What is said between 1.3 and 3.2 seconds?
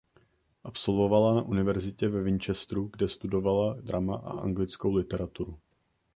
na univerzitě ve Winchesteru kde